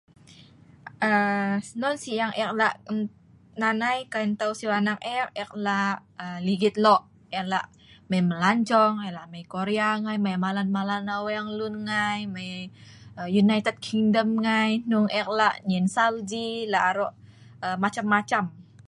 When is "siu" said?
4.59-4.69